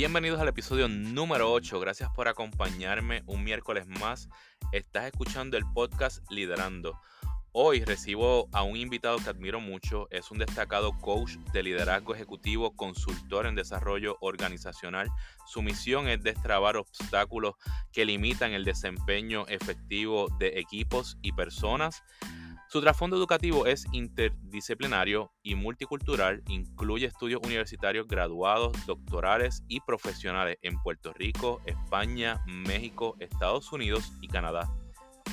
[0.00, 1.78] Bienvenidos al episodio número 8.
[1.78, 4.30] Gracias por acompañarme un miércoles más.
[4.72, 6.98] Estás escuchando el podcast Liderando.
[7.52, 10.08] Hoy recibo a un invitado que admiro mucho.
[10.10, 15.10] Es un destacado coach de liderazgo ejecutivo, consultor en desarrollo organizacional.
[15.46, 17.56] Su misión es destrabar obstáculos
[17.92, 22.02] que limitan el desempeño efectivo de equipos y personas.
[22.70, 30.80] Su trasfondo educativo es interdisciplinario y multicultural, incluye estudios universitarios graduados, doctorales y profesionales en
[30.80, 34.72] Puerto Rico, España, México, Estados Unidos y Canadá.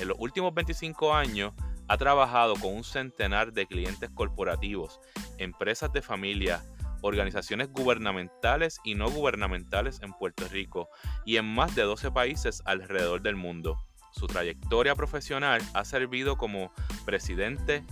[0.00, 1.52] En los últimos 25 años
[1.86, 4.98] ha trabajado con un centenar de clientes corporativos,
[5.38, 6.64] empresas de familia,
[7.02, 10.88] organizaciones gubernamentales y no gubernamentales en Puerto Rico
[11.24, 13.87] y en más de 12 países alrededor del mundo.
[14.18, 16.72] Su trayectoria profesional ha servido como
[17.04, 17.84] presidente,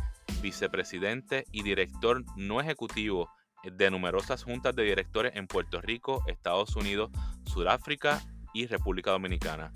[0.42, 3.30] vicepresidente y director no ejecutivo
[3.62, 7.12] de numerosas juntas de directores en Puerto Rico, Estados Unidos,
[7.44, 8.20] Sudáfrica
[8.52, 9.70] y República Dominicana.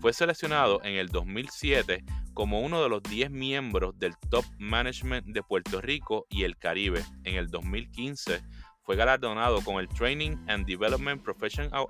[0.00, 5.42] Fue seleccionado en el 2007 como uno de los 10 miembros del Top Management de
[5.42, 7.04] Puerto Rico y el Caribe.
[7.24, 8.40] En el 2015
[8.88, 11.22] fue galardonado con el Training and Development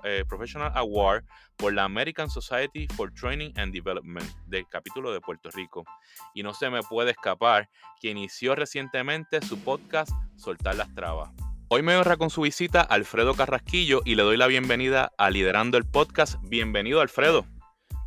[0.03, 1.23] eh, Professional Award
[1.55, 5.85] por la American Society for Training and Development del capítulo de Puerto Rico.
[6.33, 7.69] Y no se me puede escapar
[8.01, 11.29] que inició recientemente su podcast Soltar las Trabas.
[11.69, 15.77] Hoy me honra con su visita Alfredo Carrasquillo y le doy la bienvenida a Liderando
[15.77, 16.35] el Podcast.
[16.49, 17.45] Bienvenido Alfredo.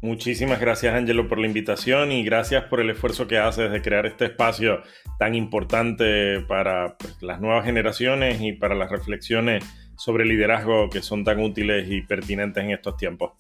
[0.02, 4.04] Muchísimas gracias, Angelo, por la invitación y gracias por el esfuerzo que haces de crear
[4.04, 4.82] este espacio
[5.16, 9.64] tan importante para pues, las nuevas generaciones y para las reflexiones
[9.96, 13.34] sobre liderazgo que son tan útiles y pertinentes en estos tiempos.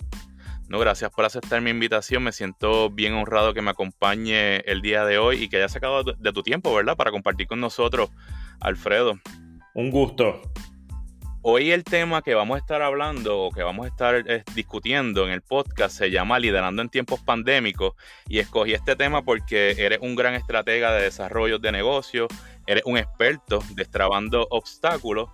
[0.68, 2.22] No, gracias por aceptar mi invitación.
[2.22, 6.04] Me siento bien honrado que me acompañe el día de hoy y que hayas sacado
[6.04, 6.96] de tu tiempo, ¿verdad?
[6.96, 8.10] Para compartir con nosotros,
[8.60, 9.18] Alfredo.
[9.74, 10.40] Un gusto.
[11.44, 15.26] Hoy el tema que vamos a estar hablando o que vamos a estar eh, discutiendo
[15.26, 17.94] en el podcast se llama Liderando en tiempos pandémicos
[18.28, 22.28] y escogí este tema porque eres un gran estratega de desarrollo de negocios,
[22.64, 25.30] eres un experto destrabando obstáculos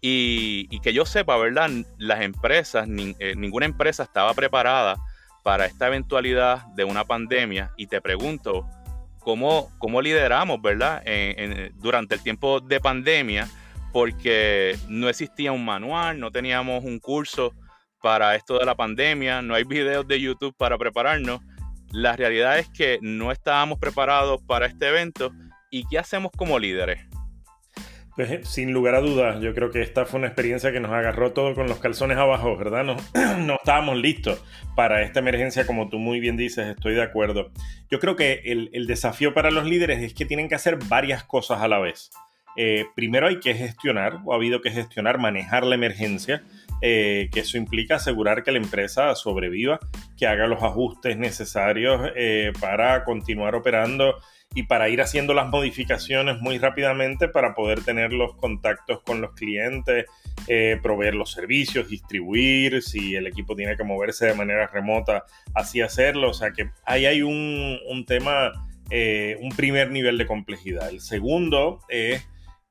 [0.00, 1.68] y, que yo sepa, ¿verdad?
[1.96, 4.96] Las empresas, eh, ninguna empresa estaba preparada
[5.42, 8.64] para esta eventualidad de una pandemia y te pregunto,
[9.18, 11.02] ¿cómo, cómo lideramos, ¿verdad?
[11.74, 13.48] durante el tiempo de pandemia
[13.98, 17.52] porque no existía un manual, no teníamos un curso
[18.00, 21.40] para esto de la pandemia, no hay videos de YouTube para prepararnos.
[21.90, 25.32] La realidad es que no estábamos preparados para este evento
[25.72, 27.00] y ¿qué hacemos como líderes?
[28.14, 30.92] Pues eh, sin lugar a dudas, yo creo que esta fue una experiencia que nos
[30.92, 32.84] agarró todo con los calzones abajo, ¿verdad?
[32.84, 32.96] No,
[33.38, 34.40] no estábamos listos
[34.76, 37.50] para esta emergencia, como tú muy bien dices, estoy de acuerdo.
[37.90, 41.24] Yo creo que el, el desafío para los líderes es que tienen que hacer varias
[41.24, 42.12] cosas a la vez.
[42.60, 46.42] Eh, primero hay que gestionar, o ha habido que gestionar, manejar la emergencia,
[46.82, 49.78] eh, que eso implica asegurar que la empresa sobreviva,
[50.16, 54.16] que haga los ajustes necesarios eh, para continuar operando
[54.56, 59.34] y para ir haciendo las modificaciones muy rápidamente para poder tener los contactos con los
[59.34, 60.06] clientes,
[60.82, 66.30] proveer los servicios, distribuir, si el equipo tiene que moverse de manera remota, así hacerlo.
[66.30, 68.50] O sea que ahí hay un, un tema,
[68.90, 70.88] un primer nivel de complejidad.
[70.88, 72.26] El segundo es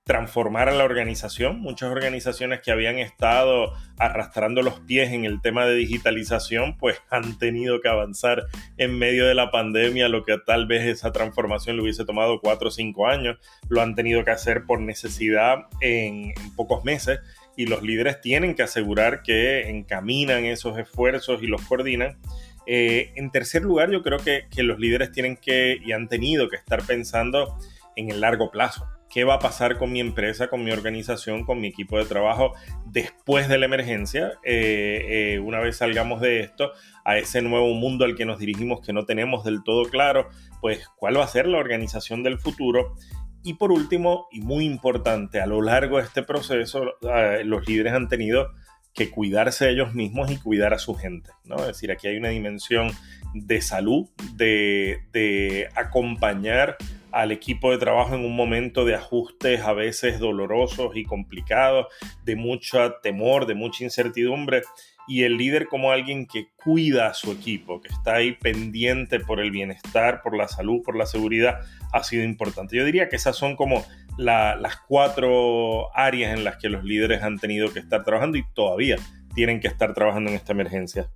[0.07, 1.59] transformar a la organización.
[1.59, 7.37] Muchas organizaciones que habían estado arrastrando los pies en el tema de digitalización, pues han
[7.37, 8.45] tenido que avanzar
[8.77, 12.69] en medio de la pandemia, lo que tal vez esa transformación le hubiese tomado cuatro
[12.69, 13.37] o cinco años,
[13.69, 17.19] lo han tenido que hacer por necesidad en, pocos meses
[17.55, 22.17] y los líderes tienen que asegurar que encaminan esos esfuerzos y los coordinan.
[22.65, 26.49] Eh, en tercer lugar, yo creo que, que los líderes tienen que y han tenido
[26.49, 27.57] que estar pensando
[27.95, 28.87] en el largo plazo
[29.17, 32.53] qué va a pasar con mi empresa, con mi organización, con mi equipo de trabajo
[32.85, 36.71] después de la emergencia, eh, eh, una vez salgamos de esto,
[37.03, 40.29] a ese nuevo mundo al que nos dirigimos que no tenemos del todo claro,
[40.61, 42.93] pues cuál va a ser la organización del futuro.
[43.41, 47.93] Y por último, y muy importante, a lo largo de este proceso, eh, los líderes
[47.93, 48.51] han tenido
[48.93, 51.31] que cuidarse ellos mismos y cuidar a su gente.
[51.43, 51.55] ¿no?
[51.55, 52.91] Es decir, aquí hay una dimensión
[53.33, 56.77] de salud, de acompañar
[57.17, 61.87] al equipo de trabajo en un momento de ajustes a veces dolorosos y complicados,
[62.23, 64.61] de mucho temor, de mucha incertidumbre,
[65.07, 69.39] y el líder como alguien que cuida a su equipo, que está ahí pendiente por
[69.39, 71.61] el bienestar, por la salud, por la seguridad,
[71.91, 72.77] ha sido importante.
[72.77, 73.83] Yo diría que esas son como
[74.17, 78.97] las cuatro áreas en las que los líderes han tenido que estar trabajando y todavía
[79.33, 81.09] tienen que estar trabajando en esta emergencia.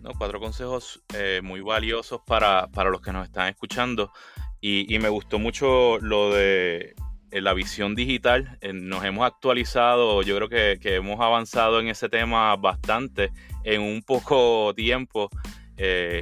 [0.00, 4.10] No, cuatro consejos eh, muy valiosos para, para los que nos están escuchando.
[4.60, 6.94] Y, me gustó mucho lo de
[7.30, 8.58] la visión digital.
[8.72, 13.30] nos hemos actualizado, yo creo que, hemos avanzado en ese tema bastante
[13.64, 15.30] en un poco tiempo.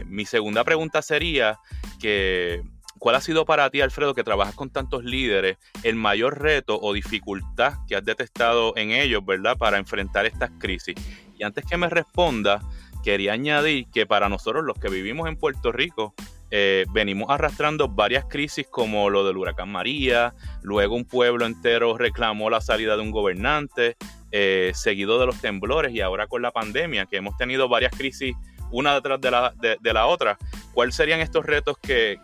[0.07, 1.59] mi segunda pregunta sería
[2.01, 2.63] que
[2.99, 6.95] ¿Cuál ha sido para ti, Alfredo, que trabajas con tantos líderes, el mayor reto o
[6.95, 10.95] dificultad que has detectado en ellos, ¿verdad?, para enfrentar estas crisis.
[11.39, 12.61] Y antes que me responda,
[13.05, 16.15] quería añadir que para nosotros los que vivimos en Puerto Rico,
[16.51, 22.51] eh, venimos arrastrando varias crisis como lo del huracán María, luego un pueblo entero reclamó
[22.51, 23.97] la salida de un gobernante,
[24.31, 28.35] eh, seguido de los temblores y ahora con la pandemia, que hemos tenido varias crisis
[28.71, 30.39] una detrás de la, otra.
[30.73, 32.19] ¿Cuáles serían estos retos que,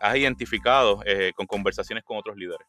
[0.00, 2.66] has identificado eh, con conversaciones con otros líderes?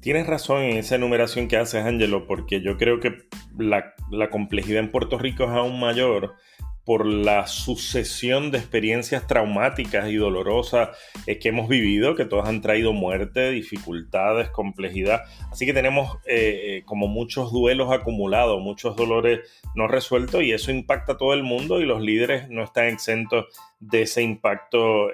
[0.00, 3.28] Tienes razón en esa enumeración que haces, Angelo, porque yo creo que
[3.58, 6.34] la complejidad en Puerto Rico es aún mayor
[6.84, 10.90] por la sucesión de experiencias traumáticas y dolorosas
[11.26, 15.22] eh, que hemos vivido, que todas han traído muerte, dificultades, complejidad.
[15.50, 19.40] Así que tenemos eh, eh, como muchos duelos acumulados, muchos dolores
[19.76, 23.46] no resueltos y eso impacta a todo el mundo y los líderes no están exentos
[23.78, 25.08] de ese impacto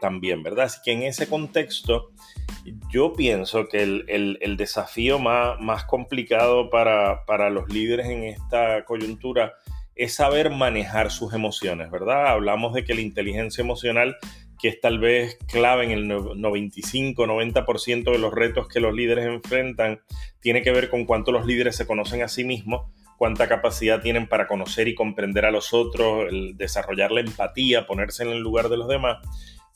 [0.00, 0.66] también, ¿verdad?
[0.66, 2.10] Así que en ese contexto
[2.90, 9.54] yo pienso que el, desafío más, complicado para los líderes en esta coyuntura
[10.00, 12.28] es saber manejar sus emociones, ¿verdad?
[12.28, 14.16] Hablamos de que la inteligencia emocional,
[14.58, 20.00] que es tal vez clave en el 95-90% de los retos que los líderes enfrentan,
[20.40, 24.26] tiene que ver con cuánto los líderes se conocen a sí mismos, cuánta capacidad tienen
[24.26, 28.78] para conocer y comprender a los otros, desarrollar la empatía, ponerse en el lugar de
[28.78, 29.18] los demás,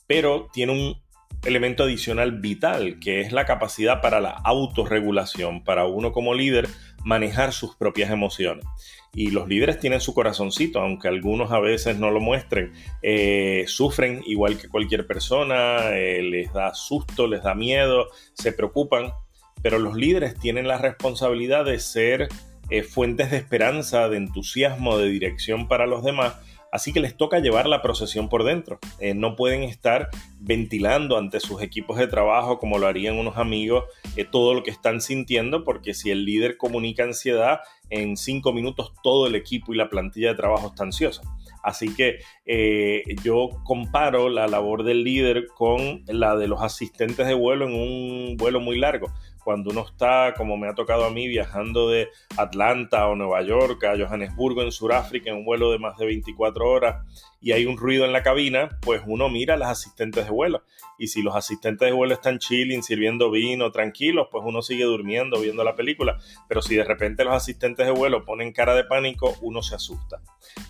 [0.07, 1.05] pero tiene un
[1.43, 6.67] elemento adicional vital, que es la capacidad para la autorregulación, para uno como líder
[7.03, 8.65] manejar sus propias emociones.
[9.15, 12.73] Y los líderes tienen su corazoncito, aunque algunos a veces no lo muestren.
[13.01, 19.13] Eh, sufren igual que cualquier persona, eh, les da susto, les da miedo, se preocupan,
[19.61, 22.27] pero los líderes tienen la responsabilidad de ser
[22.69, 26.35] eh, fuentes de esperanza, de entusiasmo, de dirección para los demás
[26.75, 28.79] Así que les toca llevar la procesión por dentro.
[28.99, 30.09] Eh, no pueden estar
[30.41, 33.85] ventilando ante sus equipos de trabajo como lo harían unos amigos
[34.17, 38.91] eh, todo lo que están sintiendo, porque si el líder comunica ansiedad, en cinco minutos
[39.01, 41.21] todo el equipo y la plantilla de trabajo está ansiosa.
[41.63, 47.35] Así que eh, yo comparo la labor del líder con la de los asistentes de
[47.35, 49.13] vuelo en un vuelo muy largo
[49.45, 53.83] cuando uno está, como me ha tocado a mí, viajando de Atlanta o Nueva York
[53.83, 57.05] a Johannesburgo en Sudáfrica en un vuelo de más de 24 horas
[57.39, 60.63] y hay un ruido en la cabina, pues uno mira a las asistentes de vuelo.
[60.97, 65.39] Y si los asistentes de vuelo están chilling, sirviendo vino, tranquilos, pues uno sigue durmiendo,
[65.39, 66.17] viendo la película.
[66.47, 70.23] Pero si de repente los asistentes de vuelo ponen cara de pánico, uno se asusta.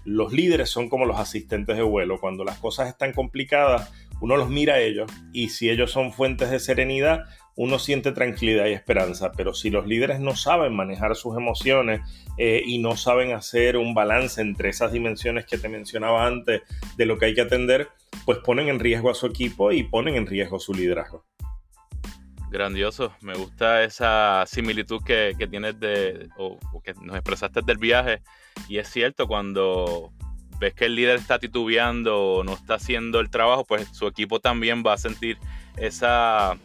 [0.04, 2.19] Los líderes son como los asistentes de vuelo.
[2.19, 6.50] Cuando las cosas están complicadas, uno los mira a ellos y si ellos son fuentes
[6.50, 7.25] de serenidad,
[7.56, 12.02] uno siente tranquilidad y esperanza, pero si los líderes no saben manejar sus emociones
[12.38, 16.63] eh, y no saben hacer un balance entre esas dimensiones que te mencionaba antes
[16.98, 17.90] de lo que hay que atender,
[18.25, 21.25] pues ponen en riesgo a su equipo y ponen en riesgo su liderazgo.
[22.52, 28.22] Grandioso, me gusta esa similitud que, tienes de, o, que nos expresaste del viaje,
[28.69, 30.13] y es cierto, cuando
[30.60, 34.40] ves que el líder está titubeando o no está haciendo el trabajo, pues su equipo
[34.40, 35.38] también va a sentir
[35.76, 36.57] esa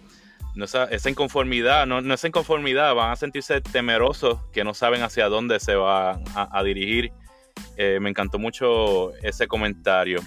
[0.57, 5.75] esa, inconformidad, no, esa inconformidad, van a sentirse temerosos que no saben hacia dónde se
[5.75, 7.13] van a, dirigir.
[7.77, 10.21] Eh, me encantó mucho ese comentario.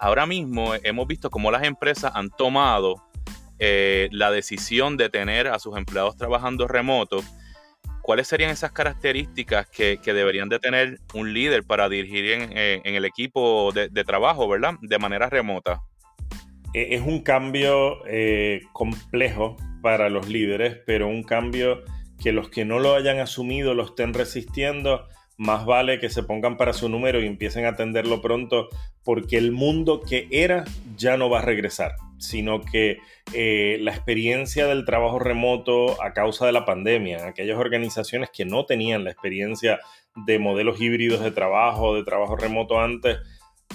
[0.00, 3.02] Ahora mismo hemos visto cómo las empresas han tomado
[3.58, 7.22] eh, la decisión de tener a sus empleados trabajando remoto.
[8.02, 13.70] ¿Cuáles serían esas características que, deberían de tener un líder para dirigir en, el equipo
[13.72, 14.74] de, de trabajo, ¿verdad?
[14.80, 15.82] De manera remota.
[16.74, 21.82] E-, es un cambio eh, complejo para los líderes, pero un cambio
[22.20, 25.06] que los que no lo hayan asumido lo estén resistiendo,
[25.36, 28.68] más vale que se pongan para su número y empiecen a atenderlo pronto,
[29.04, 30.64] porque el mundo que era
[30.96, 32.98] ya no va a regresar, sino que
[33.32, 38.66] eh, la experiencia del trabajo remoto a causa de la pandemia, aquellas organizaciones que no
[38.66, 39.78] tenían la experiencia
[40.26, 43.18] de modelos híbridos de trabajo, de trabajo remoto antes,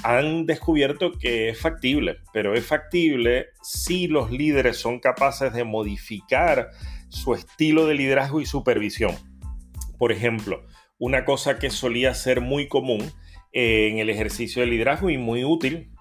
[0.01, 6.71] han descubierto que es factible, pero es factible si los líderes son capaces de modificar
[7.09, 9.15] su estilo de liderazgo y supervisión.
[9.97, 10.65] Por ejemplo,
[10.97, 13.11] una cosa que solía ser muy común
[13.51, 15.91] eh, en el ejercicio de liderazgo y muy útil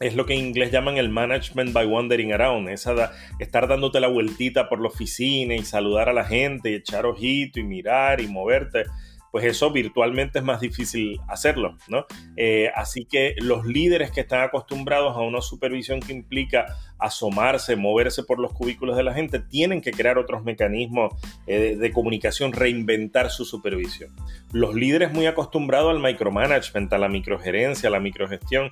[0.00, 4.08] es lo que en inglés llaman el management by wandering around, esa estar dándote la
[4.08, 8.28] vueltita por la oficina y saludar a la gente y echar ojito y mirar y
[8.28, 8.84] moverte
[9.30, 12.06] pues eso virtualmente es más difícil hacerlo, ¿no?
[12.36, 16.66] Eh, así que los líderes que están acostumbrados a una supervisión que implica
[16.98, 21.14] asomarse, moverse por los cubículos de la gente, tienen que crear otros mecanismos
[21.46, 24.14] eh, de comunicación, reinventar su supervisión.
[24.52, 28.70] Los líderes muy acostumbrados al micromanagement, a la microgerencia, a la microgestión,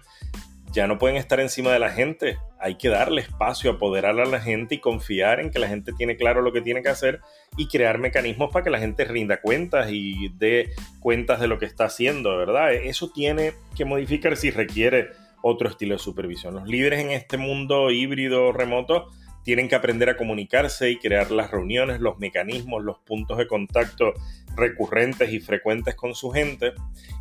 [0.72, 2.38] ya no pueden estar encima de la gente.
[2.58, 6.16] Hay que darle espacio, apoderar a la gente y confiar en que la gente tiene
[6.16, 7.20] claro lo que tiene que hacer
[7.56, 10.70] y crear mecanismos para que la gente rinda cuentas y dé
[11.00, 12.74] cuentas de lo que está haciendo, ¿verdad?
[12.74, 15.10] Eso tiene que modificar si requiere
[15.42, 16.54] otro estilo de supervisión.
[16.54, 19.08] Los líderes en este mundo híbrido remoto
[19.44, 24.12] tienen que aprender a comunicarse y crear las reuniones, los mecanismos, los puntos de contacto
[24.56, 26.72] recurrentes y frecuentes con su gente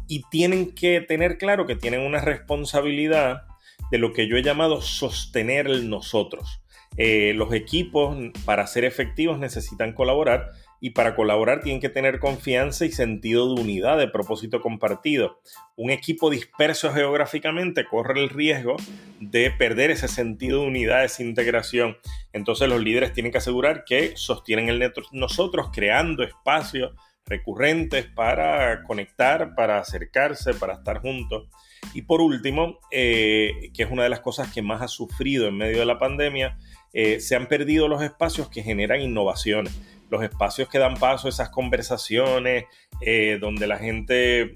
[0.07, 3.43] y tienen que tener claro que tienen una responsabilidad
[3.91, 6.61] de lo que yo he llamado sostener el nosotros.
[6.97, 8.15] Eh, los equipos
[8.45, 13.61] para ser efectivos necesitan colaborar y para colaborar tienen que tener confianza y sentido de
[13.61, 15.41] unidad, de propósito compartido.
[15.75, 18.77] Un equipo disperso geográficamente corre el riesgo
[19.19, 21.97] de perder ese sentido de unidad, esa integración.
[22.31, 26.93] Entonces los líderes tienen que asegurar que sostienen el nosotros, creando espacios
[27.25, 31.47] recurrentes para conectar, para acercarse, para estar juntos.
[31.93, 35.57] Y por último, eh, que es una de las cosas que más ha sufrido en
[35.57, 36.57] medio de la pandemia,
[36.93, 39.77] eh, se han perdido los espacios que generan innovaciones,
[40.09, 42.65] los espacios que dan paso a esas conversaciones,
[43.01, 44.55] eh, donde la gente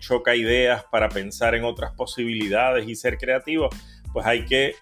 [0.00, 3.74] choca ideas para pensar en otras posibilidades y ser creativos
[4.18, 4.74] pues hay que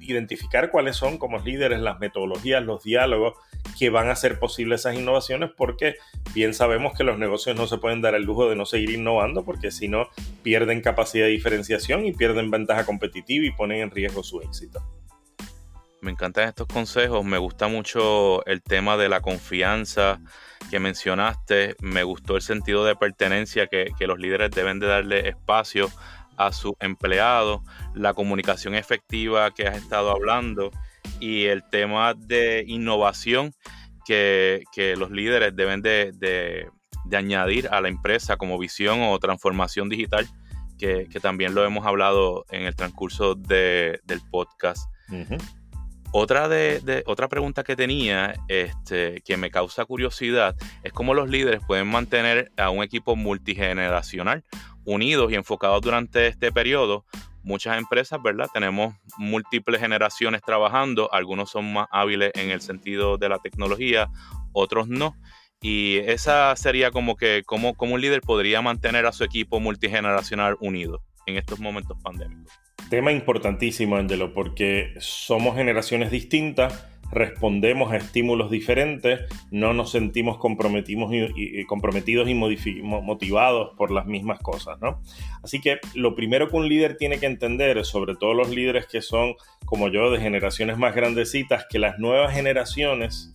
[0.00, 3.34] identificar cuáles son como líderes las metodologías, los diálogos
[3.78, 5.94] que van a hacer posibles esas innovaciones porque
[6.34, 9.44] bien sabemos que los negocios no se pueden dar el lujo de no seguir innovando
[9.44, 10.08] porque si no
[10.42, 14.82] pierden capacidad de diferenciación y pierden ventaja competitiva y ponen en riesgo su éxito.
[16.00, 20.18] Me encantan estos consejos, me gusta mucho el tema de la confianza
[20.68, 25.28] que mencionaste, me gustó el sentido de pertenencia que, que los líderes deben de darle
[25.28, 25.88] espacio
[26.40, 27.62] a su empleado,
[27.94, 30.70] la comunicación efectiva que has estado hablando
[31.20, 33.52] y el tema de innovación
[34.06, 34.64] que,
[34.98, 36.66] los líderes deben de,
[37.12, 40.26] añadir a la empresa como visión o transformación digital,
[40.78, 44.90] que, también lo hemos hablado en el transcurso del podcast.
[46.12, 51.60] Otra, de, otra pregunta que tenía, este, que me causa curiosidad, es cómo los líderes
[51.64, 54.42] pueden mantener a un equipo multigeneracional
[54.90, 57.04] unidos y enfocados durante este periodo.
[57.42, 58.48] Muchas empresas, ¿verdad?
[58.52, 64.08] Tenemos múltiples generaciones trabajando, algunos son más hábiles en el sentido de la tecnología,
[64.52, 65.16] otros no.
[65.62, 70.56] Y esa sería como que, como, como un líder podría mantener a su equipo multigeneracional
[70.60, 72.52] unido en estos momentos pandémicos.
[72.88, 81.12] Tema importantísimo, Angelo, porque somos generaciones distintas, respondemos a estímulos diferentes, no nos sentimos comprometidos
[81.12, 82.34] y,
[82.82, 85.00] motivados por las mismas cosas, ¿no?
[85.42, 89.02] Así que lo primero que un líder tiene que entender, sobre todo los líderes que
[89.02, 93.32] son como yo de generaciones más grandecitas, que las nuevas generaciones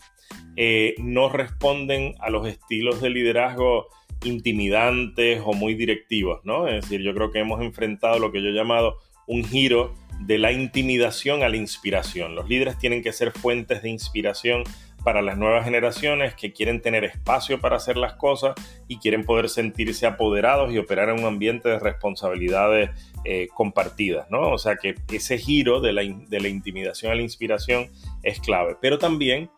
[0.55, 3.88] eh, no responden a los estilos de liderazgo
[4.24, 6.67] intimidantes o muy directivos, ¿no?
[6.67, 10.38] Es decir, yo creo que hemos enfrentado lo que yo he llamado un giro de
[10.38, 12.36] la intimidación a la inspiración.
[12.36, 14.63] Los líderes tienen que ser fuentes de inspiración
[15.03, 18.55] para las nuevas generaciones que quieren tener espacio para hacer las cosas
[18.88, 22.89] y quieren poder sentirse apoderados y operar en un ambiente de responsabilidades
[23.24, 24.50] eh, compartidas, ¿no?
[24.50, 27.91] O sea que ese giro de la, de la intimidación a la inspiración
[28.24, 29.51] es clave, pero también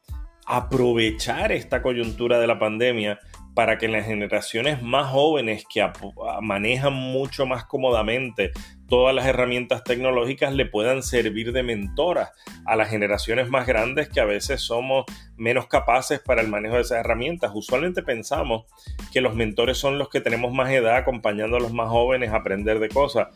[0.45, 3.19] aprovechar esta coyuntura de la pandemia
[3.57, 5.83] para que las generaciones más jóvenes que
[6.43, 8.51] manejan mucho más cómodamente
[8.87, 12.29] todas las herramientas tecnológicas le puedan servir de mentoras
[12.67, 15.05] a las generaciones más grandes que a veces somos
[15.37, 17.49] menos capaces para el manejo de esas herramientas.
[17.51, 18.65] Usualmente pensamos
[19.11, 22.35] que los mentores son los que tenemos más edad acompañando a los más jóvenes a
[22.35, 23.29] aprender de cosas.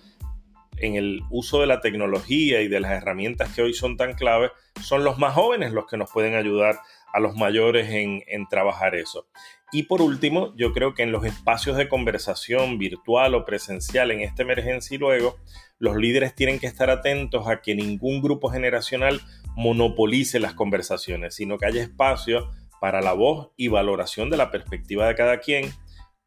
[0.77, 4.51] En el uso de la tecnología y de las herramientas que hoy son tan claves,
[4.83, 6.79] son los más jóvenes los que nos pueden ayudar
[7.13, 9.27] a los mayores en, trabajar eso.
[9.71, 14.21] Y por último, yo creo que en los espacios de conversación virtual o presencial en
[14.21, 15.37] esta emergencia y luego,
[15.79, 19.21] los líderes tienen que estar atentos a que ningún grupo generacional
[19.55, 25.07] monopolice las conversaciones, sino que haya espacio para la voz y valoración de la perspectiva
[25.07, 25.71] de cada quien,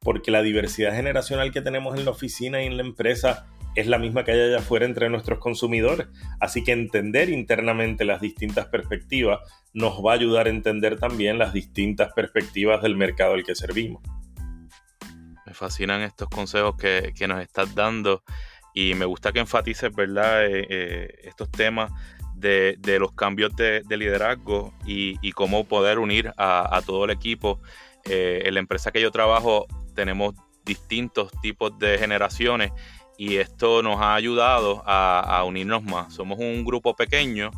[0.00, 3.98] porque la diversidad generacional que tenemos en la oficina y en la empresa es la
[3.98, 6.08] misma que hay allá afuera entre nuestros consumidores.
[6.40, 9.40] Así que entender internamente las distintas perspectivas
[9.72, 14.02] nos va a ayudar a entender también las distintas perspectivas del mercado al que servimos.
[15.46, 18.22] Me fascinan estos consejos que, nos estás dando
[18.72, 21.92] y me gusta que enfatices, ¿verdad?, eh, eh, estos temas
[22.34, 27.60] de, los cambios de, liderazgo y, cómo poder unir a, todo el equipo.
[28.04, 32.72] Eh, en la empresa que yo trabajo tenemos distintos tipos de generaciones
[33.16, 36.14] y esto nos ha ayudado a, unirnos más.
[36.14, 37.50] Somos un grupo pequeño,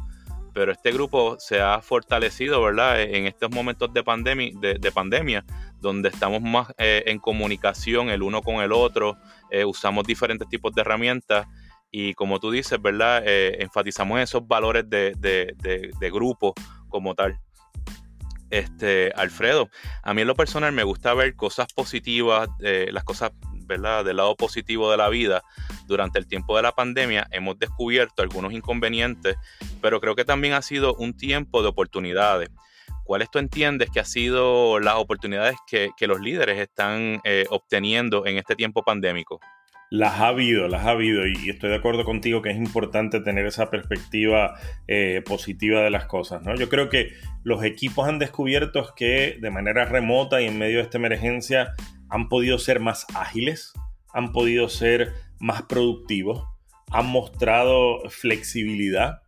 [0.52, 3.00] pero este grupo se ha fortalecido, ¿verdad?
[3.00, 5.44] En estos momentos de pandemia, de, pandemia
[5.80, 9.16] donde estamos más eh, en comunicación el uno con el otro,
[9.50, 11.46] eh, usamos diferentes tipos de herramientas
[11.90, 13.22] y como tú dices, ¿verdad?
[13.25, 16.54] Eh, enfatizamos esos valores de, de grupo
[16.88, 17.38] como tal.
[18.48, 19.68] Este, Alfredo,
[20.02, 23.32] a mí en lo personal me gusta ver cosas positivas, las cosas
[23.66, 25.42] Del lado positivo de la vida,
[25.87, 29.37] durante el tiempo de la pandemia hemos descubierto algunos inconvenientes,
[29.82, 32.50] pero creo que también ha sido un tiempo de oportunidades.
[33.04, 38.37] ¿Cuáles tú entiendes que han sido las oportunidades que, los líderes están eh, obteniendo en
[38.37, 39.40] este tiempo pandémico?
[39.90, 43.46] Las ha habido, las ha habido y estoy de acuerdo contigo que es importante tener
[43.46, 44.58] esa perspectiva
[44.88, 46.42] eh, positiva de las cosas.
[46.42, 46.56] ¿no?
[46.56, 47.12] Yo creo que
[47.44, 51.75] los equipos han descubierto que de manera remota y en medio de esta emergencia
[52.08, 53.72] han podido ser más ágiles,
[54.12, 56.44] han podido ser más productivos,
[56.90, 59.22] han mostrado flexibilidad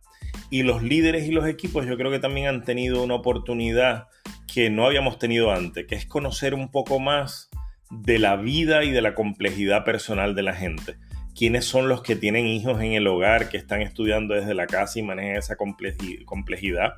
[0.49, 4.07] y los líderes y los equipos yo creo que también han tenido una oportunidad
[4.51, 7.49] que no habíamos tenido antes, que es conocer un poco más
[7.91, 10.97] de la vida y de la complejidad personal de la gente.
[11.35, 14.99] ¿Quiénes son los que tienen hijos en el hogar, que están estudiando desde la casa
[14.99, 16.93] y manejan esa complejidad?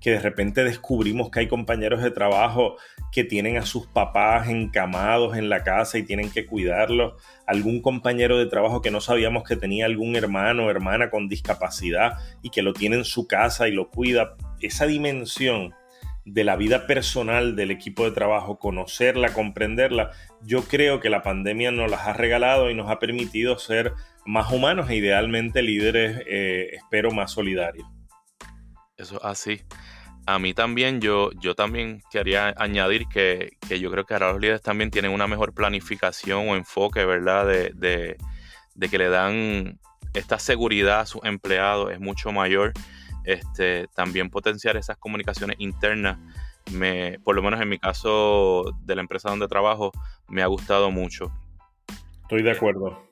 [0.00, 2.76] Que de repente descubrimos que hay compañeros de trabajo
[3.12, 7.14] que tienen a sus papás encamados en la casa y tienen que cuidarlos,
[7.46, 12.14] algún compañero de trabajo que no sabíamos que tenía algún hermano o hermana con discapacidad
[12.42, 15.74] y que lo tiene en su casa y lo cuida, esa dimensión
[16.24, 20.10] de la vida personal del equipo de trabajo, conocerla, comprenderla,
[20.42, 23.92] yo creo que la pandemia nos las ha regalado y nos ha permitido ser
[24.26, 27.86] más humanos e idealmente líderes, eh, espero, más solidarios.
[29.00, 29.62] Eso así.
[30.26, 34.62] A mí también, yo, yo también quería añadir que, yo creo que ahora los líderes
[34.62, 37.46] también tienen una mejor planificación o enfoque, ¿verdad?
[37.46, 38.16] De,
[38.90, 39.78] que le dan
[40.14, 42.72] esta seguridad a sus empleados, es mucho mayor.
[43.24, 46.18] Este, también potenciar esas comunicaciones internas,
[46.72, 49.92] me, por lo menos en mi caso de la empresa donde trabajo,
[50.28, 51.32] me ha gustado mucho.
[52.22, 53.09] Estoy de acuerdo.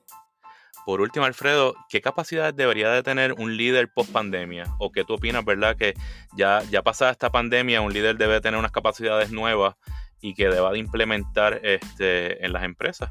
[0.89, 4.63] Por último, Alfredo, ¿qué capacidades debería de tener un líder post pandemia?
[4.79, 5.75] ¿O qué tú opinas, verdad?
[5.77, 5.93] Que
[6.35, 9.75] ya, ya pasada esta pandemia, un líder debe tener unas capacidades nuevas
[10.19, 13.07] y que deba de implementar este, en las empresas.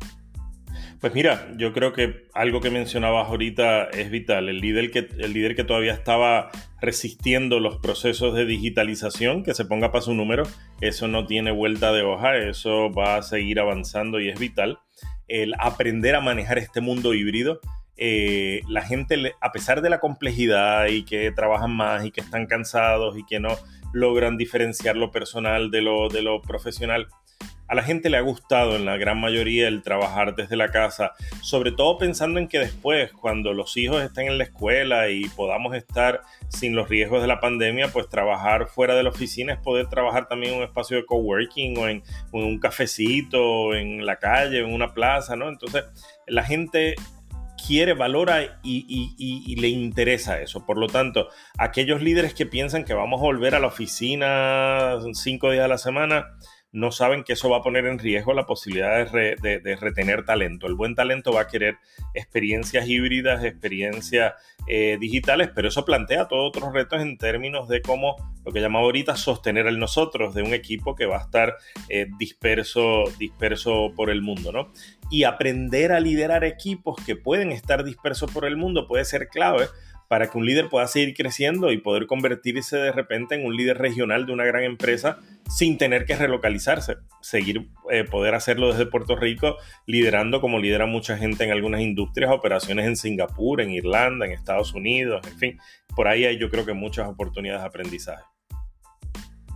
[1.00, 4.48] Pues mira, yo creo que algo que mencionabas ahorita es vital.
[4.48, 9.64] El líder que, el líder que todavía estaba resistiendo los procesos de digitalización, que se
[9.64, 10.42] ponga para su número,
[10.80, 14.80] eso no tiene vuelta de hoja, eso va a seguir avanzando y es vital
[15.28, 17.60] el aprender a manejar este mundo híbrido.
[17.96, 22.46] Eh, la gente, a pesar de la complejidad y que trabajan más y que están
[22.46, 23.56] cansados y que no
[23.92, 27.08] logran diferenciar lo personal de lo, de lo profesional,
[27.68, 31.12] a la gente le ha gustado en la gran mayoría el trabajar desde la casa,
[31.42, 35.76] sobre todo pensando en que después, cuando los hijos estén en la escuela y podamos
[35.76, 39.88] estar sin los riesgos de la pandemia, pues trabajar fuera de la oficina es poder
[39.88, 42.02] trabajar también en un espacio de coworking o en,
[42.32, 45.48] un cafecito, en la calle, en una plaza, ¿no?
[45.48, 45.84] Entonces,
[46.26, 46.94] la gente
[47.66, 50.64] quiere, valora y, le interesa eso.
[50.64, 51.28] Por lo tanto,
[51.58, 55.78] aquellos líderes que piensan que vamos a volver a la oficina cinco días a la
[55.78, 56.36] semana,
[56.72, 60.66] no saben que eso va a poner en riesgo la posibilidad de, retener talento.
[60.66, 61.78] El buen talento va a querer
[62.14, 64.34] experiencias híbridas, experiencias
[64.66, 68.86] eh, digitales, pero eso plantea todos otros retos en términos de cómo lo que llamamos
[68.86, 71.56] ahorita sostener el nosotros de un equipo que va a estar
[71.88, 74.72] eh, disperso, disperso por el mundo, ¿no?
[75.10, 79.68] Y aprender a liderar equipos que pueden estar dispersos por el mundo puede ser clave
[80.08, 83.78] para que un líder pueda seguir creciendo y poder convertirse de repente en un líder
[83.78, 85.18] regional de una gran empresa
[85.48, 91.16] sin tener que relocalizarse, seguir eh, poder hacerlo desde Puerto Rico, liderando como lidera mucha
[91.18, 95.58] gente en algunas industrias, operaciones en Singapur, en Irlanda, en Estados Unidos, en fin,
[95.94, 98.24] por ahí hay yo creo que muchas oportunidades de aprendizaje.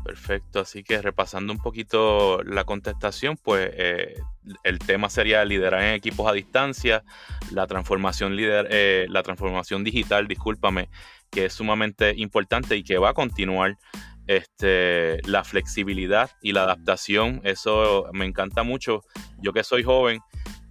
[0.05, 4.17] Perfecto, así que repasando un poquito la contestación, pues eh,
[4.65, 7.05] el tema sería liderar en equipos a distancia,
[7.51, 10.89] la transformación, eh, la transformación digital, discúlpame,
[11.31, 13.79] que es sumamente importante y que va a continuar.
[14.29, 19.03] Este, la flexibilidad y la adaptación, eso me encanta mucho.
[19.39, 20.21] Yo que soy joven,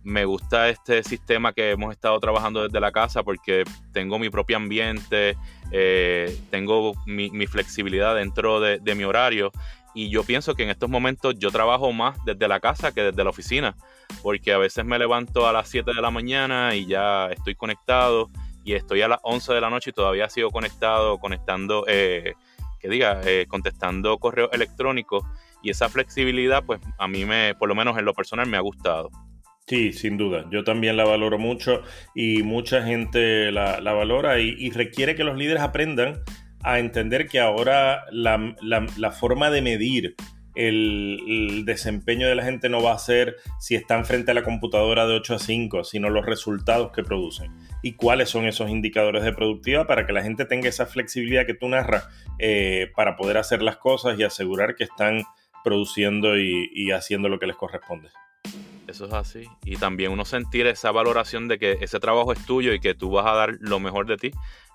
[0.03, 4.57] me gusta este sistema que hemos estado trabajando desde la casa porque tengo mi propio
[4.57, 5.37] ambiente,
[5.71, 9.51] eh, tengo mi, flexibilidad dentro de, mi horario
[9.93, 13.23] y yo pienso que en estos momentos yo trabajo más desde la casa que desde
[13.23, 13.75] la oficina
[14.21, 18.29] porque a veces me levanto a las 7 de la mañana y ya estoy conectado
[18.63, 22.33] y estoy a las 11 de la noche y todavía sigo conectado, conectando, eh,
[22.79, 25.23] que diga, eh, contestando correos electrónicos
[25.63, 28.61] y esa flexibilidad, pues a mí me, por lo menos en lo personal, me ha
[28.61, 29.09] gustado.
[29.67, 30.45] Sí, sin duda.
[30.51, 31.81] Yo también la valoro mucho
[32.13, 36.23] y mucha gente la, valora y, requiere que los líderes aprendan
[36.63, 40.15] a entender que ahora la, forma de medir
[40.55, 45.07] el, desempeño de la gente no va a ser si están frente a la computadora
[45.07, 49.33] de 8 a 5, sino los resultados que producen y cuáles son esos indicadores de
[49.33, 52.07] productividad para que la gente tenga esa flexibilidad que tú narras
[52.39, 55.23] eh, para poder hacer las cosas y asegurar que están
[55.63, 58.09] produciendo y haciendo lo que les corresponde.
[58.91, 59.47] Eso es así.
[59.63, 63.09] Y también uno sentir esa valoración de que ese trabajo es tuyo y que tú
[63.09, 64.31] vas a dar lo mejor de ti.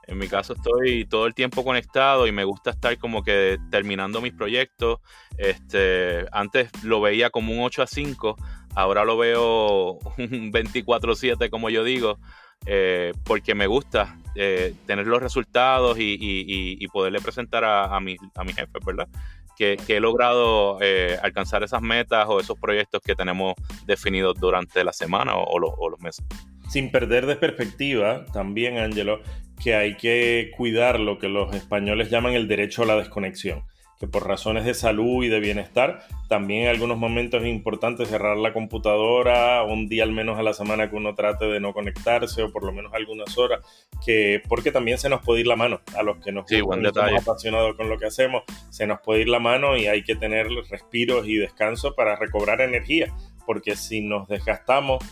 [0.07, 4.21] En mi caso estoy todo el tiempo conectado y me gusta estar como que terminando
[4.21, 5.01] mis proyectos.
[5.37, 8.37] Este, antes lo veía como un 8 a 5,
[8.75, 12.19] ahora lo veo un 24-7 como yo digo,
[12.67, 18.45] eh, porque me gusta eh, tener los resultados y, poderle presentar a, a, mi, a
[18.45, 19.09] mi jefe, ¿verdad?
[19.57, 23.55] que, he logrado eh, alcanzar esas metas o esos proyectos que tenemos
[23.87, 26.25] definidos durante la semana o, los meses.
[26.69, 29.21] Sin perder de perspectiva, también, Angelo,
[29.63, 33.65] que hay que cuidar lo que los españoles llaman el derecho a la desconexión
[33.99, 38.37] que por razones de salud y de bienestar, también en algunos momentos es importante cerrar
[38.37, 42.43] la computadora un día al menos a la semana que uno trate de no conectarse
[42.43, 43.61] o por lo menos algunas horas,
[44.05, 47.23] que porque también se nos puede ir la mano a los que nos sí, estamos
[47.23, 50.49] apasionados con lo que hacemos, se nos puede ir la mano y hay que tener
[50.69, 53.15] respiros y descanso para recobrar energía,
[53.47, 55.03] porque si nos desgastamos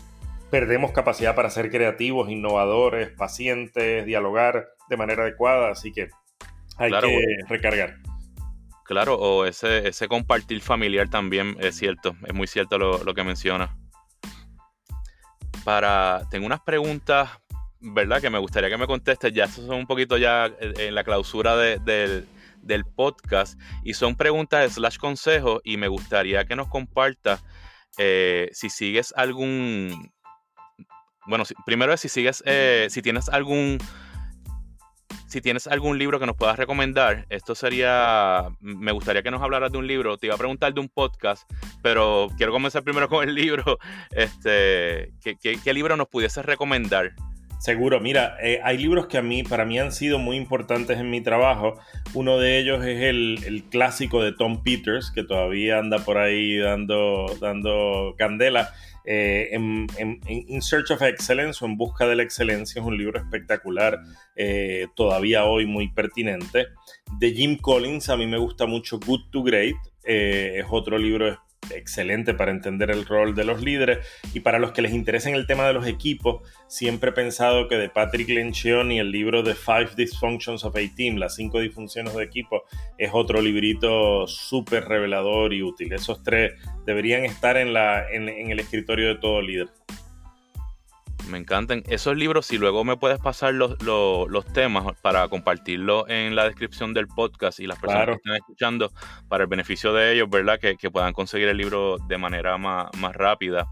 [0.54, 6.10] perdemos capacidad para ser creativos, innovadores, pacientes, dialogar de manera adecuada, así que
[6.76, 7.96] hay que recargar.
[8.84, 13.76] Claro, o ese, ese compartir familiar también es cierto, es muy cierto lo, que menciona.
[15.64, 17.30] Para, tengo unas preguntas,
[17.80, 18.20] ¿verdad?
[18.20, 22.84] Que me gustaría que me contestes, ya son un poquito ya en la clausura del
[22.94, 27.42] podcast, y son preguntas slash consejos, y me gustaría que nos compartas
[27.98, 30.12] eh, si sigues algún,
[31.26, 33.78] bueno, primero es si sigues, eh, si tienes algún
[35.34, 39.72] si tienes algún libro que nos puedas recomendar, esto sería, me gustaría que nos hablaras
[39.72, 41.50] de un libro, te iba a preguntar de un podcast,
[41.82, 43.78] pero quiero comenzar primero con el libro,
[44.12, 47.14] este, ¿qué, libro nos pudieses recomendar?
[47.58, 51.10] Seguro, mira, eh, hay libros que a mí, para mí han sido muy importantes en
[51.10, 51.80] mi trabajo.
[52.12, 57.26] Uno de ellos es el, clásico de Tom Peters, que todavía anda por ahí dando,
[57.40, 58.72] dando candela
[59.04, 59.86] eh, en,
[60.26, 64.00] in Search of Excellence o En Busca de la Excelencia es un libro espectacular,
[64.34, 66.66] eh, todavía hoy muy pertinente.
[67.18, 71.38] De Jim Collins, a mí me gusta mucho Good to Great, eh, es otro libro
[71.70, 75.46] excelente para entender el rol de los líderes y para los que les interesa el
[75.46, 79.90] tema de los equipos, siempre he pensado que de Patrick Lencioni el libro de Five
[79.96, 82.64] Dysfunctions of a Team, las cinco disfunciones de equipo,
[82.98, 85.92] es otro librito súper revelador y útil.
[85.92, 86.52] Esos tres
[86.86, 89.68] deberían estar en, la, en el escritorio de todo líder.
[91.28, 92.46] Me encantan esos libros.
[92.46, 93.76] Si luego me puedes pasar los,
[94.52, 98.92] temas para compartirlo en la descripción del podcast y las personas que estén escuchando,
[99.28, 100.58] para el beneficio de ellos, ¿verdad?
[100.58, 103.66] Que, puedan conseguir el libro de manera más, rápida.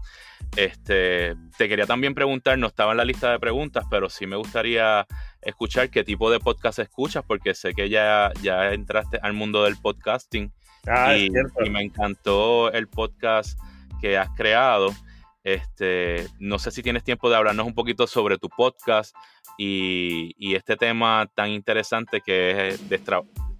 [0.55, 4.35] Este, te quería también preguntar, no estaba en la lista de preguntas, pero sí me
[4.35, 5.07] gustaría
[5.41, 9.77] escuchar qué tipo de podcast escuchas, porque sé que ya, ya entraste al mundo del
[9.77, 10.51] podcasting
[10.87, 11.29] ah, y
[11.69, 13.59] me encantó el podcast
[14.01, 14.93] que has creado.
[15.43, 19.15] Este, no sé si tienes tiempo de hablarnos un poquito sobre tu podcast
[19.57, 22.81] y, este tema tan interesante que es,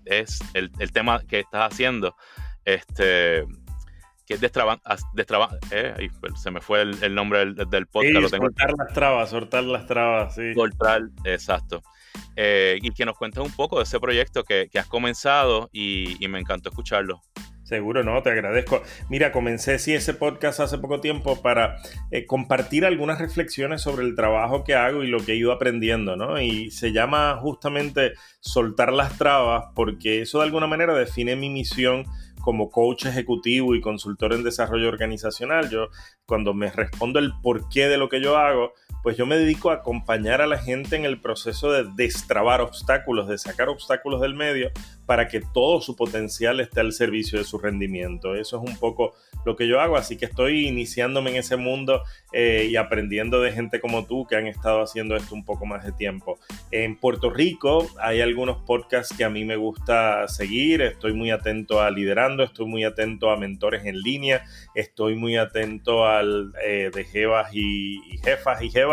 [0.05, 2.15] es el, tema que estás haciendo.
[2.65, 3.45] Este,
[4.25, 4.79] que es destraban,
[5.71, 8.35] eh, se me fue el, nombre del, podcast.
[8.35, 10.53] soltar las trabas, soltar las trabas, sí.
[10.53, 11.83] Soltar, exacto.
[12.35, 16.27] Eh, y que nos cuentes un poco de ese proyecto que, has comenzado y, y
[16.27, 17.21] me encantó escucharlo.
[17.63, 18.83] Seguro, no, te agradezco.
[19.09, 21.77] Mira, comencé sí ese podcast hace poco tiempo para
[22.11, 26.17] eh, compartir algunas reflexiones sobre el trabajo que hago y lo que he ido aprendiendo,
[26.17, 26.41] ¿no?
[26.41, 32.05] Y se llama justamente soltar las trabas porque eso de alguna manera define mi misión
[32.41, 35.69] como coach ejecutivo y consultor en desarrollo organizacional.
[35.69, 35.87] Yo
[36.25, 39.75] cuando me respondo el porqué de lo que yo hago, pues yo me dedico a
[39.75, 44.71] acompañar a la gente en el proceso de destrabar obstáculos, de sacar obstáculos del medio
[45.05, 48.35] para que todo su potencial esté al servicio de su rendimiento.
[48.35, 49.13] Eso es un poco
[49.45, 53.51] lo que yo hago, así que estoy iniciándome en ese mundo eh, y aprendiendo de
[53.51, 56.39] gente como tú que han estado haciendo esto un poco más de tiempo.
[56.71, 61.81] En Puerto Rico hay algunos podcasts que a mí me gusta seguir, estoy muy atento
[61.81, 67.03] a liderando, estoy muy atento a mentores en línea, estoy muy atento al eh, de
[67.03, 68.92] jevas y, y jefas y jevas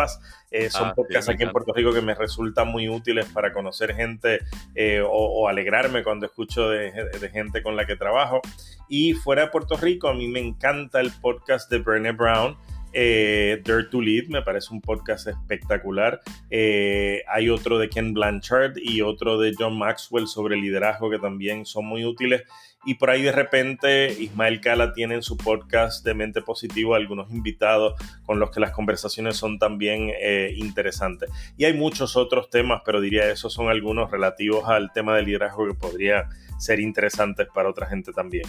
[0.50, 3.94] Eh, son ah, podcasts aquí en Puerto Rico que me resultan muy útiles para conocer
[3.94, 4.40] gente
[4.74, 6.92] eh, o, alegrarme cuando escucho de,
[7.32, 8.40] gente con la que trabajo.
[8.88, 12.56] Y fuera de Puerto Rico, a mí me encanta el podcast de Brené Brown.
[12.92, 16.20] Eh, Dare to Lead me parece un podcast espectacular.
[16.50, 21.64] Eh, hay otro de Ken Blanchard y otro de John Maxwell sobre liderazgo que también
[21.64, 22.42] son muy útiles.
[22.84, 27.30] Y por ahí de repente Ismael Cala tiene en su podcast de Mente Positiva algunos
[27.30, 31.30] invitados con los que las conversaciones son también eh, interesantes.
[31.56, 35.66] Y hay muchos otros temas, pero diría esos son algunos relativos al tema del liderazgo
[35.66, 36.24] que podrían
[36.58, 38.44] ser interesantes para otra gente también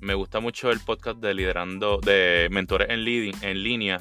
[0.00, 3.00] me gusta mucho el podcast de liderando, de mentores en,
[3.42, 4.00] en línea.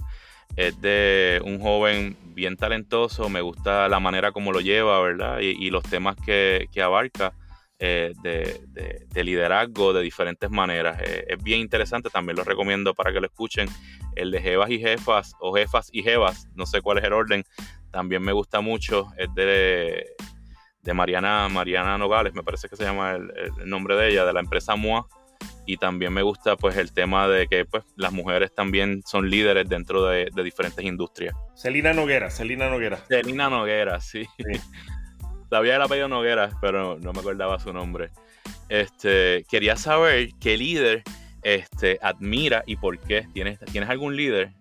[0.55, 5.39] Es de un joven bien talentoso, me gusta la manera como lo lleva, ¿verdad?
[5.39, 7.33] Y, los temas que, abarca
[7.79, 10.99] eh, de, liderazgo de diferentes maneras.
[11.01, 13.67] Eh, es bien interesante, también lo recomiendo para que lo escuchen.
[14.15, 17.43] El de Jevas y Jefas, o Jefas y Jevas, no sé cuál es el orden,
[17.91, 19.09] también me gusta mucho.
[19.17, 20.07] Es de,
[20.81, 24.33] de Mariana, Mariana Nogales, me parece que se llama el, el nombre de ella, de
[24.33, 25.07] la empresa MOA
[25.67, 29.67] y también me gusta pues el tema de que pues las mujeres también son líderes
[29.67, 31.35] dentro de, diferentes industrias.
[31.55, 32.97] Celina Noguera, Celina Noguera.
[33.07, 34.25] Celina Noguera, sí.
[35.49, 38.09] Sabía el apellido Noguera, pero no me acordaba su nombre.
[38.69, 41.03] Este, quería saber qué líder
[41.41, 43.27] este, admira y por qué.
[43.33, 44.51] ¿Tienes, ¿Tienes algún líder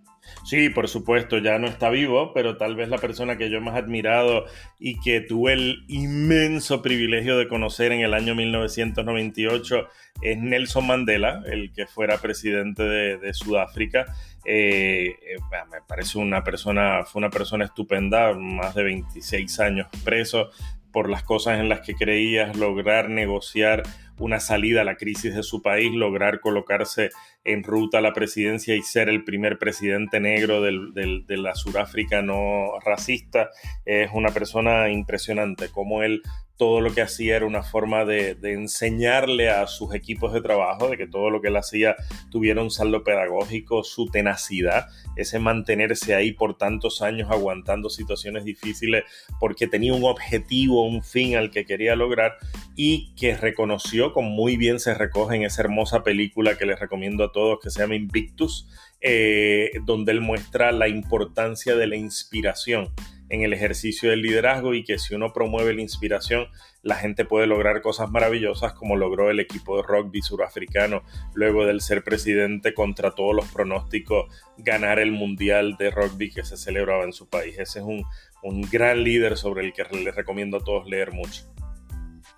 [0.45, 3.77] Sí, por supuesto, ya no está vivo, pero tal vez la persona que yo más
[3.77, 4.47] admirado
[4.79, 9.89] y que tuve el inmenso privilegio de conocer en el año 1998
[10.23, 14.07] es Nelson Mandela, el que fuera presidente de, Sudáfrica.
[14.45, 15.37] Eh, eh,
[15.71, 20.51] me parece una persona, fue una persona estupenda, más de 26 años preso
[20.93, 23.83] por las cosas en las que creías, lograr negociar
[24.19, 27.11] una salida a la crisis de su país, lograr colocarse
[27.47, 32.79] en ruta a la presidencia y ser el primer presidente negro de la Sudáfrica no
[32.85, 33.51] racista.
[33.85, 36.23] Es una persona impresionante, como él
[36.57, 40.97] todo lo que hacía era una forma de, enseñarle a sus equipos de trabajo, de
[40.97, 41.97] que todo lo que él hacía
[42.31, 49.05] tuviera un saldo pedagógico, su tenacidad, ese mantenerse ahí por tantos años aguantando situaciones difíciles
[49.39, 52.37] porque tenía un objetivo, un fin al que quería lograr
[52.75, 57.25] y que reconoció, como muy bien se recoge en esa hermosa película que les recomiendo
[57.25, 58.67] a todos, que se llama Invictus,
[59.03, 62.95] eh, donde él muestra la importancia de la inspiración
[63.29, 66.47] en el ejercicio del liderazgo y que si uno promueve la inspiración,
[66.83, 71.03] la gente puede lograr cosas maravillosas como logró el equipo de rugby surafricano
[71.35, 76.57] luego del ser presidente contra todos los pronósticos ganar el mundial de rugby que se
[76.57, 77.59] celebraba en su país.
[77.59, 78.03] Ese es un,
[78.43, 81.43] un gran líder sobre el que les recomiendo a todos leer mucho.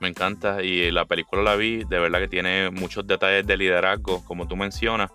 [0.00, 4.24] Me encanta y la película la vi, de verdad que tiene muchos detalles de liderazgo,
[4.24, 5.10] como tú mencionas.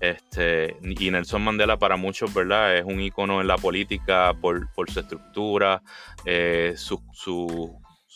[0.00, 2.76] Este, y Nelson Mandela para muchos, ¿verdad?
[2.76, 5.82] Es un icono en la política por, su estructura,
[6.24, 7.00] eh, sus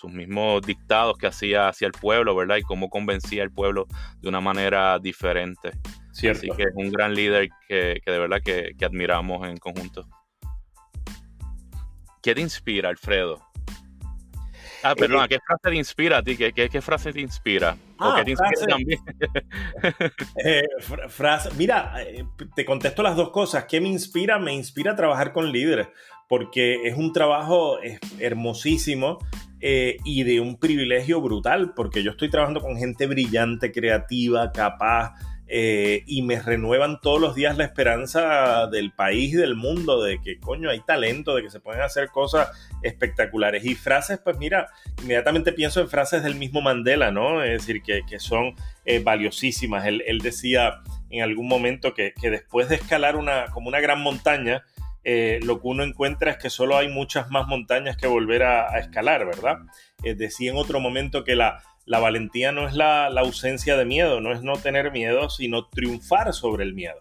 [0.05, 2.57] mismos dictados que hacía hacia el pueblo, ¿verdad?
[2.57, 3.87] Y cómo convencía al pueblo
[4.20, 5.73] de una manera diferente.
[6.12, 6.40] Cierto.
[6.40, 10.07] Así que es un gran líder que, de verdad que, que admiramos en conjunto.
[12.23, 13.49] ¿Qué te inspira, Alfredo?
[14.83, 16.37] Ah, perdón, ¿qué frase te inspira a ti?
[16.37, 17.77] ¿Qué, qué, frase te inspira?
[17.99, 19.01] ¿O ah, qué te inspira también?
[20.45, 20.62] Eh,
[21.09, 23.64] frase, mira, eh, te contesto las dos cosas.
[23.64, 24.38] ¿Qué me inspira?
[24.38, 25.88] Me inspira a trabajar con líderes,
[26.29, 27.79] porque es un trabajo
[28.19, 29.19] hermosísimo
[29.61, 35.14] eh, y de un privilegio brutal, porque yo estoy trabajando con gente brillante, creativa, capaz,
[35.52, 40.20] eh, y me renuevan todos los días la esperanza del país y del mundo de
[40.20, 42.50] que coño hay talento, de que se pueden hacer cosas
[42.82, 43.64] espectaculares.
[43.64, 44.68] Y frases, pues mira,
[45.02, 47.42] inmediatamente pienso en frases del mismo Mandela, ¿no?
[47.42, 49.86] Es decir, que, son eh, valiosísimas.
[49.86, 54.62] Él, decía en algún momento que, después de escalar una, como una gran montaña,
[55.02, 58.78] eh, lo que uno encuentra es que solo hay muchas más montañas que volver a,
[58.78, 59.58] escalar, ¿verdad?
[60.00, 61.60] decía en otro momento que la,
[61.90, 66.33] la valentía no es la, ausencia de miedo, no es no tener miedo, sino triunfar
[66.33, 67.00] sobre el miedo.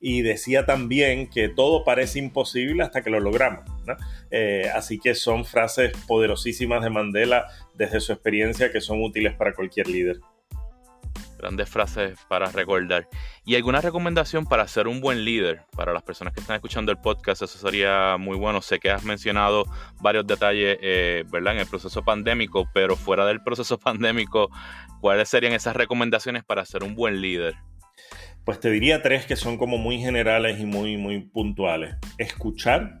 [0.00, 3.66] Y decía también que todo parece imposible hasta que lo logramos.
[4.30, 9.52] Eh, así que son frases poderosísimas de Mandela desde su experiencia que son útiles para
[9.52, 10.20] cualquier líder.
[11.36, 13.08] Grandes frases para recordar.
[13.44, 15.64] ¿Y alguna recomendación para ser un buen líder?
[15.76, 18.62] Para las personas que están escuchando el podcast, eso sería muy bueno.
[18.62, 19.64] Sé que has mencionado
[20.00, 21.54] varios detalles, eh, ¿verdad?
[21.54, 24.50] En el proceso pandémico, pero fuera del proceso pandémico,
[25.00, 27.54] ¿cuáles serían esas recomendaciones para ser un buen líder?
[28.44, 31.96] Pues te diría tres que son como muy generales y muy, muy puntuales.
[32.16, 33.00] Escuchar,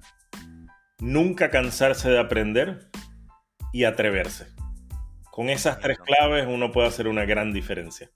[0.98, 2.90] nunca cansarse de aprender
[3.72, 4.55] y atreverse.
[5.36, 8.08] Con esas tres claves uno puede hacer una gran diferencia.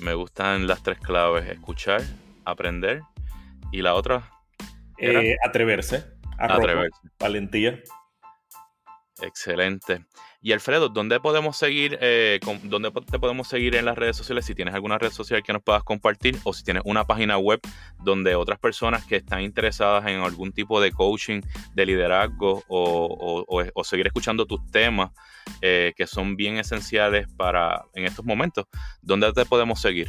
[0.00, 2.02] Me gustan las tres claves, escuchar,
[2.44, 3.02] aprender
[3.70, 4.28] y la otra.
[4.98, 6.04] Eh, atreverse.
[6.36, 6.98] Atreverse.
[7.20, 7.80] Valentía.
[9.22, 10.04] Excelente.
[10.40, 14.44] Y Alfredo, ¿dónde podemos seguir, eh, dónde te podemos seguir en las redes sociales?
[14.46, 17.60] Si tienes alguna red social que nos puedas compartir o si tienes una página web
[18.04, 21.40] donde otras personas que están interesadas en algún tipo de coaching,
[21.74, 25.10] de liderazgo o, seguir escuchando tus temas
[25.60, 28.66] eh, que son bien esenciales para en estos momentos,
[29.02, 30.06] ¿dónde te podemos seguir?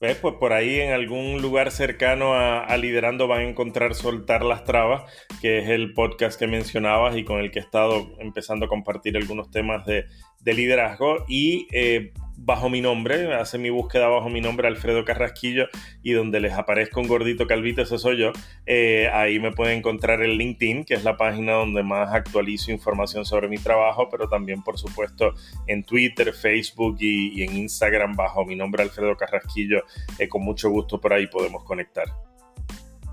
[0.00, 0.16] ¿Ves?
[0.18, 5.10] Pues por ahí en algún lugar cercano a, Liderando van a encontrar Soltar las Trabas,
[5.40, 9.16] que es el podcast que mencionabas y con el que he estado empezando a compartir
[9.16, 10.04] algunos temas de,
[10.40, 11.24] de liderazgo.
[11.28, 15.66] Y eh, bajo mi nombre, hace mi búsqueda bajo mi nombre Alfredo Carrasquillo
[16.02, 18.32] y donde les aparezca un gordito calvito, ese soy yo,
[18.64, 23.24] eh, ahí me pueden encontrar el LinkedIn, que es la página donde más actualizo información
[23.24, 25.34] sobre mi trabajo, pero también por supuesto
[25.66, 29.82] en Twitter, Facebook y, en Instagram bajo mi nombre Alfredo Carrasquillo,
[30.18, 32.06] eh, con mucho gusto por ahí podemos conectar.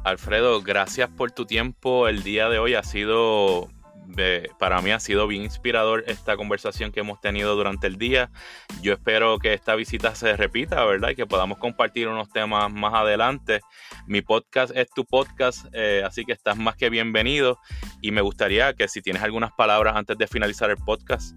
[0.04, 2.08] Alfredo, gracias por tu tiempo.
[2.08, 3.70] El día de hoy ha sido
[4.60, 8.32] para mí ha sido bien inspirador esta conversación que hemos tenido durante el día.
[8.82, 11.10] Yo espero que esta visita se repita, ¿verdad?
[11.10, 13.62] Y que podamos compartir unos temas más adelante.
[14.08, 17.60] Mi podcast es tu podcast, eh, así que estás más que bienvenido.
[18.02, 21.36] Y me gustaría que si tienes algunas palabras antes de finalizar el podcast,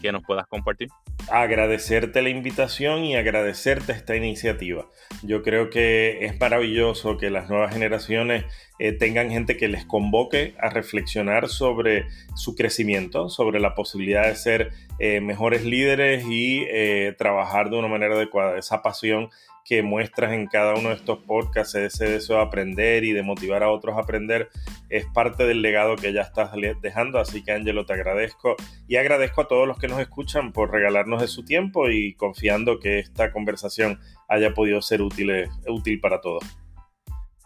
[0.00, 0.88] que nos puedas compartir.
[1.30, 4.86] Agradecerte la invitación y agradecerte esta iniciativa.
[5.22, 8.44] Yo creo que es maravilloso que las nuevas generaciones
[8.78, 14.36] eh, tengan gente que les convoque a reflexionar sobre su crecimiento, sobre la posibilidad de
[14.36, 18.58] ser eh, mejores líderes y eh, trabajar de una manera adecuada.
[18.58, 19.30] Esa pasión
[19.70, 23.62] que muestras en cada uno de estos podcasts, ese deseo de aprender y de motivar
[23.62, 24.48] a otros a aprender,
[24.88, 26.50] es parte del legado que ya estás
[26.82, 27.20] dejando.
[27.20, 28.56] Así que, Angelo, te agradezco
[28.88, 32.80] y agradezco a todos los que nos escuchan por regalarnos de su tiempo y confiando
[32.80, 35.30] que esta conversación haya podido ser útil,
[35.68, 36.42] útil para todos.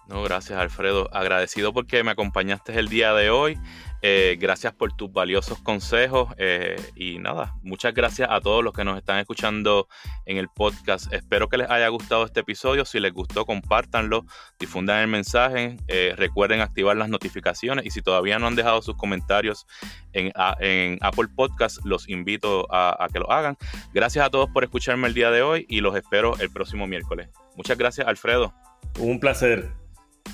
[0.09, 1.09] No, gracias Alfredo.
[1.15, 3.59] Agradecido porque me acompañaste el día de hoy.
[4.07, 8.85] Eh, gracias por tus valiosos consejos eh, y nada, muchas gracias a todos los que
[8.85, 9.89] nos están escuchando
[10.27, 11.11] en el podcast.
[11.11, 12.85] Espero que les haya gustado este episodio.
[12.85, 14.27] Si les gustó, compártanlo,
[14.59, 18.95] difundan el mensaje, eh, recuerden activar las notificaciones y si todavía no han dejado sus
[18.97, 19.67] comentarios
[20.13, 23.57] en, Apple Podcast, los invito a, a que lo hagan.
[23.95, 27.31] Gracias a todos por escucharme el día de hoy y los espero el próximo miércoles.
[27.57, 28.53] Muchas gracias, Alfredo.
[28.99, 29.84] Un placer.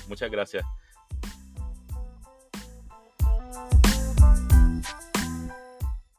[0.07, 0.65] Muchas gracias.